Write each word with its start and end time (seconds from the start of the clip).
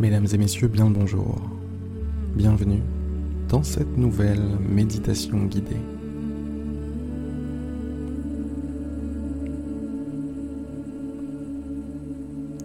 Mesdames 0.00 0.26
et 0.32 0.38
messieurs, 0.38 0.68
bien 0.68 0.86
le 0.86 0.94
bonjour. 0.94 1.38
Bienvenue 2.34 2.80
dans 3.50 3.62
cette 3.62 3.98
nouvelle 3.98 4.40
méditation 4.66 5.44
guidée. 5.44 5.76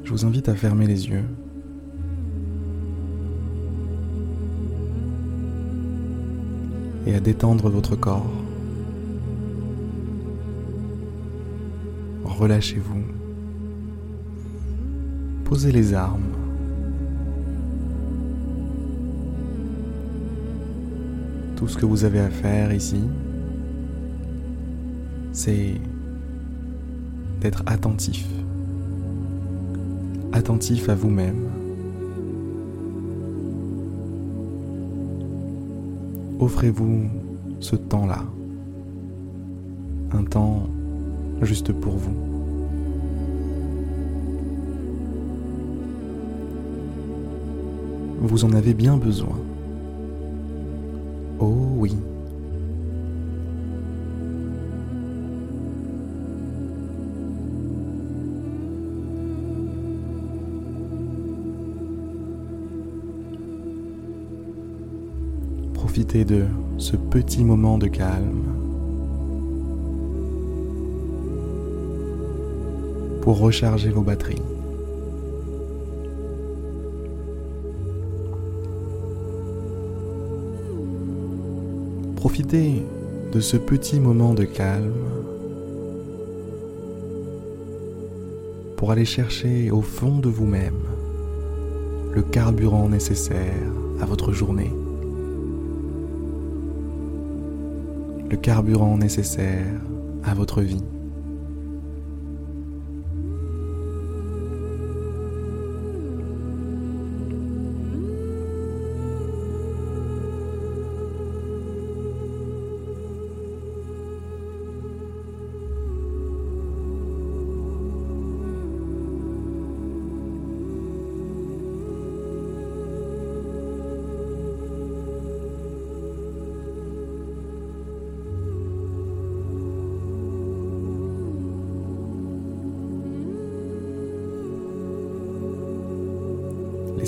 Je 0.06 0.12
vous 0.12 0.26
invite 0.26 0.48
à 0.48 0.56
fermer 0.56 0.88
les 0.88 1.10
yeux. 1.10 1.26
Et 7.06 7.16
à 7.16 7.20
détendre 7.20 7.70
votre 7.70 7.98
corps. 7.98 8.32
Relâchez-vous. 12.24 13.04
Posez 15.44 15.74
les 15.74 15.94
armes. 15.94 16.45
Tout 21.66 21.72
ce 21.72 21.78
que 21.80 21.86
vous 21.88 22.04
avez 22.04 22.20
à 22.20 22.30
faire 22.30 22.72
ici, 22.72 23.02
c'est 25.32 25.74
d'être 27.42 27.64
attentif. 27.66 28.28
Attentif 30.32 30.90
à 30.90 30.94
vous-même. 30.94 31.50
Offrez-vous 36.40 37.10
ce 37.60 37.76
temps-là. 37.76 38.26
Un 40.12 40.24
temps 40.24 40.70
juste 41.42 41.74
pour 41.74 41.94
vous. 41.94 42.16
Vous 48.22 48.46
en 48.46 48.54
avez 48.54 48.76
bien 48.76 48.98
besoin. 48.98 49.45
Profitez 65.74 66.26
de 66.26 66.46
ce 66.78 66.96
petit 66.96 67.44
moment 67.44 67.78
de 67.78 67.88
calme 67.88 68.44
pour 73.22 73.40
recharger 73.40 73.90
vos 73.90 74.02
batteries. 74.02 74.55
Profitez 82.26 82.84
de 83.34 83.40
ce 83.40 83.56
petit 83.56 84.00
moment 84.00 84.34
de 84.34 84.46
calme 84.46 84.96
pour 88.78 88.92
aller 88.92 89.06
chercher 89.06 89.70
au 89.70 89.84
fond 89.84 90.18
de 90.18 90.28
vous-même 90.28 90.88
le 92.12 92.24
carburant 92.24 92.90
nécessaire 92.90 93.72
à 94.02 94.06
votre 94.06 94.32
journée, 94.32 94.72
le 98.32 98.38
carburant 98.38 98.98
nécessaire 98.98 99.80
à 100.24 100.34
votre 100.34 100.64
vie. 100.64 100.95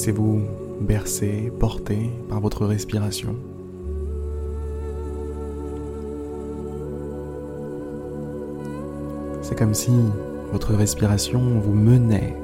Laissez-vous 0.08 0.40
bercer, 0.80 1.52
porter 1.60 2.10
par 2.30 2.40
votre 2.40 2.66
respiration. 2.66 3.36
C'est 9.42 9.58
comme 9.58 9.74
si 9.74 9.92
votre 10.54 10.74
respiration 10.76 11.60
vous 11.60 11.74
menait 11.74 12.38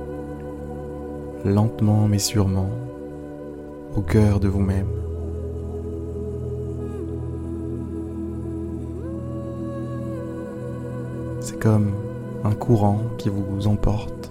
lentement 1.45 2.09
mais 2.09 2.19
sûrement 2.19 2.69
au 3.95 4.01
cœur 4.01 4.41
de 4.41 4.49
vous-même. 4.49 4.89
C'est 11.39 11.59
comme 11.59 11.93
un 12.43 12.55
courant 12.55 12.99
qui 13.17 13.29
vous 13.29 13.67
emporte 13.67 14.22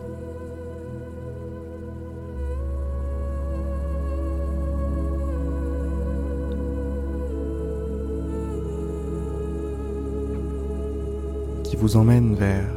qui 11.73 11.79
vous 11.79 11.97
emmène 11.97 12.35
vers 12.35 12.69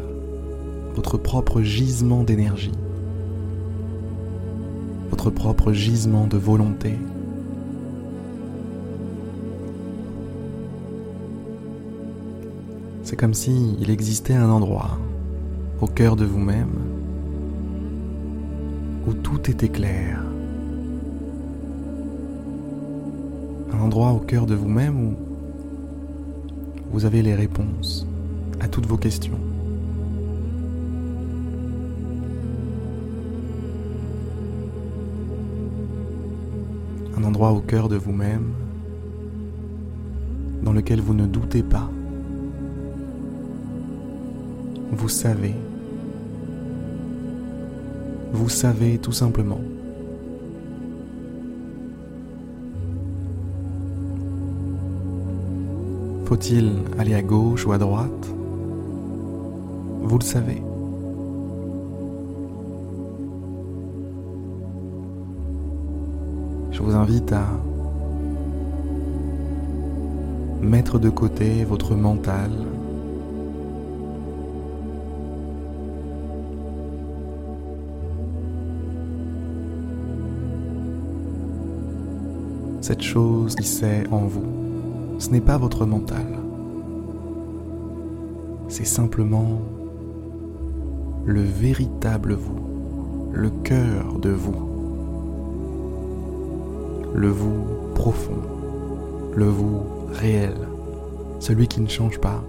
votre 0.95 1.17
propre 1.17 1.61
gisement 1.61 2.23
d'énergie, 2.23 2.71
votre 5.09 5.29
propre 5.29 5.73
gisement 5.73 6.27
de 6.27 6.37
volonté. 6.37 6.93
C'est 13.03 13.17
comme 13.17 13.33
si 13.33 13.75
existait 13.85 14.33
un 14.33 14.49
endroit 14.49 14.97
au 15.81 15.87
cœur 15.87 16.15
de 16.15 16.23
vous-même 16.23 16.71
où 19.09 19.13
tout 19.13 19.51
était 19.51 19.67
clair. 19.67 20.23
Un 23.73 23.79
endroit 23.81 24.13
au 24.13 24.19
cœur 24.19 24.45
de 24.45 24.55
vous-même 24.55 24.97
où 24.97 25.15
vous 26.93 27.03
avez 27.03 27.21
les 27.21 27.35
réponses 27.35 28.07
à 28.59 28.67
toutes 28.67 28.85
vos 28.85 28.97
questions. 28.97 29.39
Un 37.17 37.23
endroit 37.23 37.51
au 37.51 37.61
cœur 37.61 37.89
de 37.89 37.95
vous-même 37.95 38.53
dans 40.63 40.73
lequel 40.73 40.99
vous 40.99 41.13
ne 41.13 41.25
doutez 41.25 41.63
pas. 41.63 41.89
Vous 44.91 45.09
savez. 45.09 45.53
Vous 48.33 48.49
savez 48.49 48.97
tout 48.97 49.11
simplement. 49.11 49.61
Faut-il 56.25 56.71
aller 56.97 57.13
à 57.13 57.21
gauche 57.21 57.65
ou 57.65 57.71
à 57.71 57.77
droite? 57.77 58.35
Vous 60.05 60.19
le 60.19 60.23
savez. 60.23 60.61
Je 66.69 66.81
vous 66.83 66.93
invite 66.95 67.33
à 67.33 67.43
mettre 70.61 70.99
de 70.99 71.09
côté 71.09 71.63
votre 71.63 71.95
mental 71.95 72.51
cette 82.81 83.01
chose 83.01 83.55
qui 83.55 83.65
sait 83.65 84.03
en 84.11 84.27
vous. 84.27 85.17
Ce 85.17 85.29
n'est 85.31 85.41
pas 85.41 85.57
votre 85.57 85.87
mental. 85.87 86.27
C'est 88.67 88.85
simplement 88.85 89.61
le 91.25 91.41
véritable 91.41 92.33
vous, 92.33 93.31
le 93.33 93.49
cœur 93.63 94.19
de 94.19 94.29
vous, 94.29 94.69
le 97.15 97.29
vous 97.29 97.65
profond, 97.95 98.41
le 99.35 99.45
vous 99.45 99.81
réel, 100.11 100.53
celui 101.39 101.67
qui 101.67 101.81
ne 101.81 101.87
change 101.87 102.19
pas. 102.19 102.43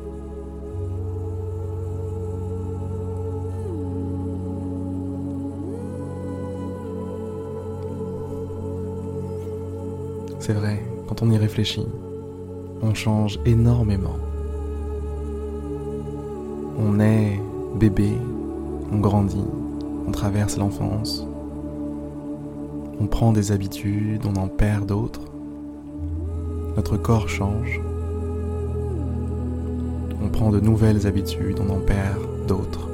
C'est 10.39 10.53
vrai, 10.53 10.85
quand 11.09 11.23
on 11.23 11.31
y 11.31 11.39
réfléchit, 11.39 11.89
on 12.83 12.93
change 12.93 13.41
énormément. 13.47 14.19
On 16.79 17.01
est 17.01 17.41
bébé, 17.81 18.13
on 18.93 18.99
grandit, 18.99 19.45
on 20.07 20.11
traverse 20.11 20.57
l'enfance, 20.57 21.27
on 23.01 23.07
prend 23.07 23.33
des 23.33 23.53
habitudes, 23.53 24.23
on 24.27 24.37
en 24.37 24.49
perd 24.49 24.87
d'autres, 24.87 25.23
notre 26.77 26.97
corps 26.97 27.29
change, 27.29 27.81
on 30.23 30.29
prend 30.29 30.51
de 30.51 30.61
nouvelles 30.61 31.07
habitudes, 31.07 31.61
on 31.67 31.71
en 31.73 31.81
perd 31.81 32.47
d'autres. 32.47 32.89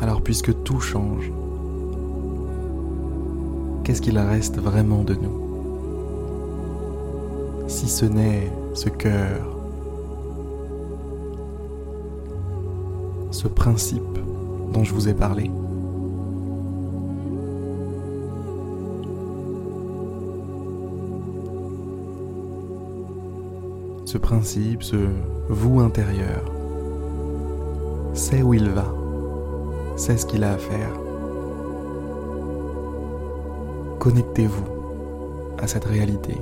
Alors 0.00 0.22
puisque 0.22 0.62
tout 0.64 0.80
change, 0.80 1.32
qu'est-ce 3.84 4.02
qu'il 4.02 4.18
reste 4.18 4.58
vraiment 4.58 5.02
de 5.02 5.14
nous? 5.14 5.40
Si 7.68 7.88
ce 7.88 8.04
n'est 8.04 8.50
ce 8.74 8.88
cœur, 8.88 9.53
ce 13.44 13.48
principe 13.48 14.18
dont 14.72 14.84
je 14.84 14.94
vous 14.94 15.06
ai 15.06 15.12
parlé. 15.12 15.50
Ce 24.06 24.16
principe, 24.16 24.82
ce 24.82 24.96
vous 25.50 25.80
intérieur, 25.80 26.42
sait 28.14 28.42
où 28.42 28.54
il 28.54 28.70
va 28.70 28.86
c'est 29.96 30.16
ce 30.16 30.26
qu'il 30.26 30.42
a 30.42 30.54
à 30.54 30.58
faire. 30.58 30.90
Connectez-vous 34.00 34.64
à 35.58 35.68
cette 35.68 35.84
réalité. 35.84 36.36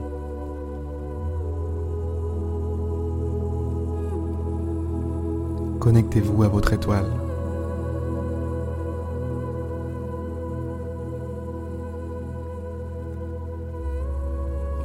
Connectez-vous 5.83 6.45
à 6.45 6.49
votre 6.49 6.73
étoile. 6.75 7.11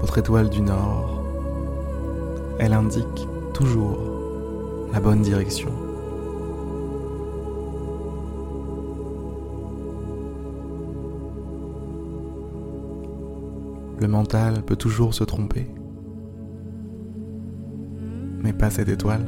Votre 0.01 0.17
étoile 0.17 0.49
du 0.49 0.63
Nord, 0.63 1.23
elle 2.57 2.73
indique 2.73 3.27
toujours 3.53 3.99
la 4.91 4.99
bonne 4.99 5.21
direction. 5.21 5.69
Le 13.99 14.07
mental 14.07 14.63
peut 14.63 14.75
toujours 14.75 15.13
se 15.13 15.23
tromper. 15.23 15.67
Mais 18.41 18.53
pas 18.53 18.71
cette 18.71 18.89
étoile. 18.89 19.27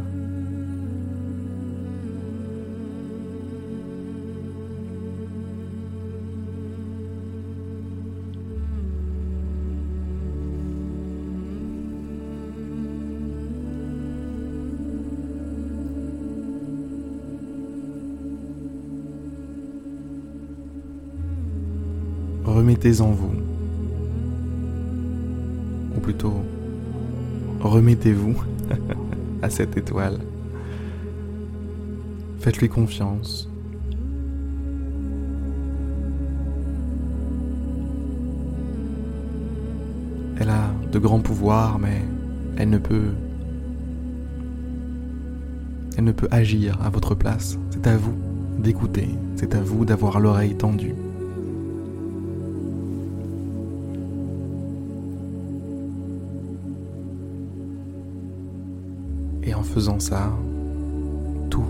Remettez 22.59 22.99
en 22.99 23.11
vous 23.11 23.31
plutôt 26.03 26.43
remettez-vous 27.61 28.35
à 29.41 29.49
cette 29.49 29.77
étoile. 29.77 30.19
Faites-lui 32.39 32.67
confiance. 32.67 33.49
Elle 40.41 40.49
a 40.49 40.69
de 40.91 40.99
grands 40.99 41.21
pouvoirs, 41.21 41.79
mais 41.79 42.01
elle 42.57 42.71
ne 42.71 42.77
peut 42.77 43.11
elle 45.97 46.03
ne 46.03 46.11
peut 46.11 46.27
agir 46.29 46.77
à 46.81 46.89
votre 46.89 47.15
place. 47.15 47.57
C'est 47.69 47.87
à 47.87 47.95
vous 47.95 48.17
d'écouter, 48.57 49.07
c'est 49.37 49.55
à 49.55 49.61
vous 49.61 49.85
d'avoir 49.85 50.19
l'oreille 50.19 50.57
tendue. 50.57 50.95
Et 59.49 59.55
en 59.55 59.63
faisant 59.63 59.99
ça, 59.99 60.31
tout 61.49 61.65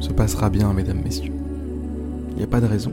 se 0.00 0.12
passera 0.12 0.48
bien, 0.48 0.72
mesdames, 0.72 1.02
messieurs. 1.04 1.34
Il 2.30 2.36
n'y 2.38 2.42
a 2.42 2.46
pas 2.46 2.62
de 2.62 2.66
raison. 2.66 2.90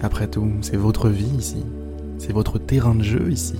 Après 0.00 0.28
tout, 0.28 0.48
c'est 0.60 0.76
votre 0.76 1.08
vie 1.08 1.34
ici. 1.36 1.64
C'est 2.18 2.32
votre 2.32 2.60
terrain 2.60 2.94
de 2.94 3.02
jeu 3.02 3.28
ici. 3.32 3.56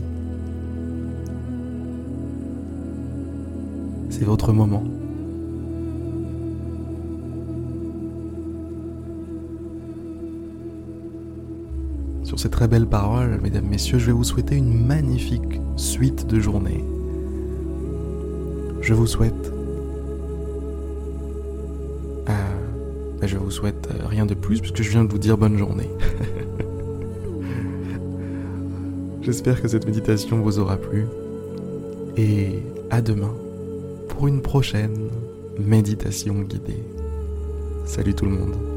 C'est 4.11 4.25
votre 4.25 4.53
moment. 4.53 4.85
Ces 12.37 12.51
très 12.51 12.69
belles 12.69 12.87
paroles, 12.87 13.41
mesdames, 13.43 13.65
messieurs, 13.65 13.99
je 13.99 14.07
vais 14.07 14.13
vous 14.13 14.23
souhaiter 14.23 14.55
une 14.57 14.87
magnifique 14.87 15.59
suite 15.77 16.27
de 16.27 16.39
journée. 16.39 16.85
Je 18.83 18.93
vous 18.93 19.07
souhaite... 19.07 19.51
Euh, 22.29 22.33
ben, 23.19 23.27
je 23.27 23.39
vous 23.39 23.51
souhaite 23.51 23.89
euh, 23.91 24.07
rien 24.07 24.27
de 24.27 24.35
plus 24.35 24.61
puisque 24.61 24.83
je 24.83 24.91
viens 24.91 25.05
de 25.05 25.11
vous 25.11 25.19
dire 25.19 25.39
bonne 25.39 25.57
journée. 25.57 25.89
J'espère 29.23 29.63
que 29.63 29.69
cette 29.69 29.87
méditation 29.87 30.43
vous 30.43 30.59
aura 30.59 30.77
plu. 30.77 31.07
Et 32.19 32.63
à 32.91 33.01
demain 33.01 33.35
pour 34.09 34.29
une 34.29 34.43
prochaine 34.43 35.09
méditation 35.59 36.35
guidée. 36.43 36.83
Salut 37.87 38.15
tout 38.15 38.27
le 38.27 38.33
monde. 38.33 38.76